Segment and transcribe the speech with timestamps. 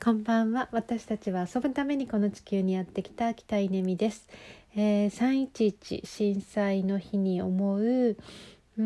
[0.00, 0.68] こんばんは。
[0.70, 4.28] 私たちは遊ぶためにこの地球にやってきた北稲美です、
[4.76, 8.82] えー、311震災の日に思ううー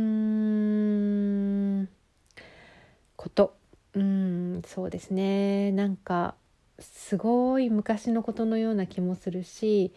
[1.83, 1.88] ん
[3.14, 3.54] こと。
[3.93, 5.71] うんそうですね。
[5.72, 6.35] なんか
[6.79, 9.93] すごい昔のことのような気もするし、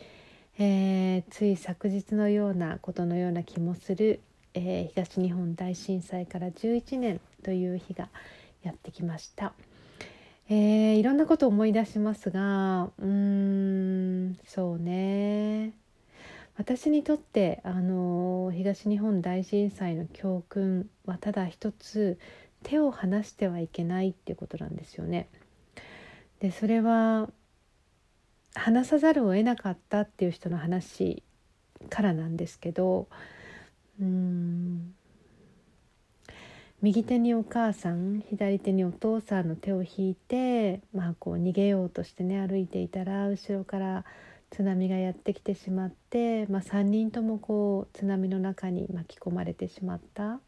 [0.60, 4.20] えー、つい昨日のようなことのような気もする、
[4.54, 8.10] えー、東日本大震災から11年という日が
[8.64, 9.54] やってきました。
[10.48, 15.74] えー、いろんなことを思い出しますがうーんそうね
[16.58, 22.20] 私にとってあの東日本大震災の教訓はただ一つ
[22.64, 25.28] 手を離してはいけないっていうことなんですよね。
[26.40, 27.30] でそれは
[28.54, 31.24] 話さざるを得なかったっていう人の話
[31.90, 33.08] からなんですけど
[34.00, 34.96] うん
[36.86, 44.06] 右手にお母さん左手にお父さんの手を引いて、まあ、こう逃げようとしてね歩いていたら後ろから
[44.52, 50.40] 津波がやってきてしまって、まあ、3人ともこう津波の中に巻き込まれてしまった。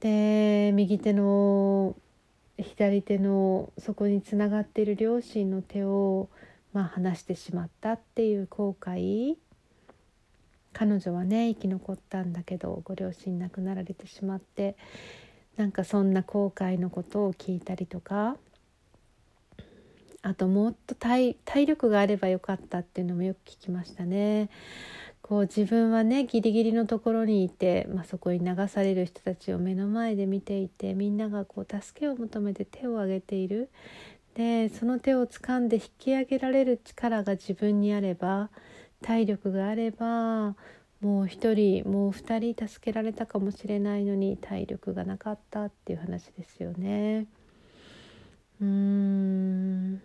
[0.00, 1.94] で右手の
[2.58, 6.28] 左手のそこにつながっている両親の手を、
[6.72, 9.36] まあ、離してしまったっていう後悔
[10.78, 14.76] 彼女はね生き残ったんだけどご両親亡くなられてしまって
[15.56, 18.36] なんかそんな後悔のことを聞いたりとか
[20.22, 21.34] あともっと体
[21.66, 24.50] 力があればよかったっていうのもよく聞きましたね。
[25.20, 33.68] こう自分はねギリギリのところにいて、まあ、そこに流される人たちを目の前で見ていてみんながこう助けを求めて手を挙げている
[34.34, 38.48] でその手を掴んで引き上げられる力が自分にあれば
[39.02, 40.56] 体力があれば
[41.00, 47.26] もう一人もう二人助けられたかもしれないのに体力がなかったっていう話ですよね。
[48.60, 50.02] うーん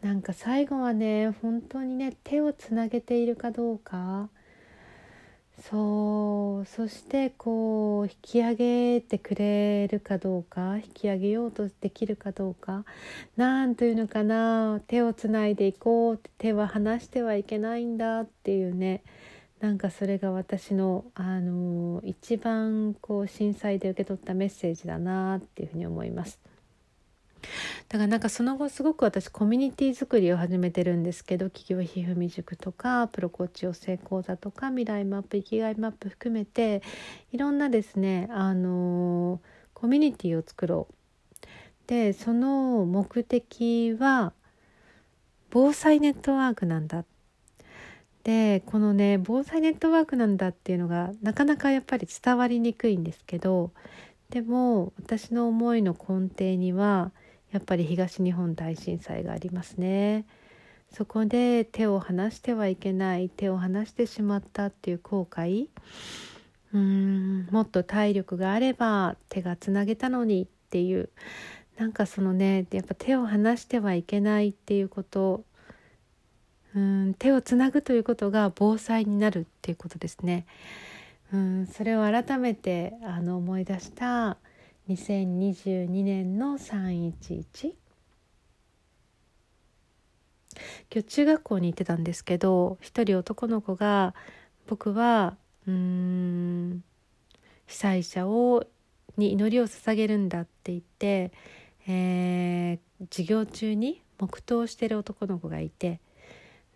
[0.00, 4.30] なんか最後はね本当にね手をつなげているかどうか
[5.60, 12.84] そうそしてこう引き上げてくれるかどうか引き上げようとできるかどうか
[13.36, 19.02] 何というのかな手をつないでいこうって手は離してはいけないんだっていうね
[19.60, 26.38] なんかそれが私の、あの一番こう震災で受け取ったメッセージだなっていうふうに思います。
[27.88, 36.82] だからなんかその後すごく私コミュニティ作りを始めてるんですけど企業ひふみ塾とかプロコーチ養成講座とか未来マップ生きがいマップ含めて
[37.32, 39.40] いろんなですねあの
[39.74, 40.94] コミュニティを作ろう。
[41.86, 44.34] でその目的は
[45.50, 47.04] 防災ネットワークなんだ
[48.24, 53.72] でこのね防災ネットワークなんだっていうのがなかなかやっぱり伝わりにくいんですけど
[54.28, 57.12] でも私の思いの根底には
[57.52, 60.26] やっぱり東日本大震災がありますね。
[60.92, 65.68] そこで手を離してはいけない手を離してしまったっていう後悔
[66.72, 71.10] うんもっと体力があれば手がつなげたのにっていう
[71.76, 75.44] なんかそのねやっぱ手を離してはいけないっていうこと
[76.74, 80.46] うん手をつなぐということが防災になるっていうことですね。
[81.32, 84.38] うんそれを改めてあの思い出した
[84.88, 87.74] 2022年の311
[90.90, 94.14] 今日中学校に行ってたんですけど一人男の子が
[94.66, 96.82] 僕はうん
[97.66, 98.64] 被災者を
[99.18, 101.32] に祈りを捧げるんだって言って、
[101.86, 106.00] えー、授業中に黙祷してる男の子がいて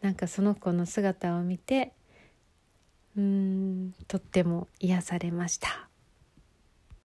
[0.02, 1.92] なんかその子の姿を見て
[3.16, 5.91] うんとっても癒されました。